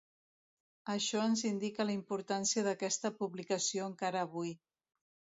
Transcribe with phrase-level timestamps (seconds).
[0.93, 4.55] Això ens indica la importància d'aquesta publicació encara avui.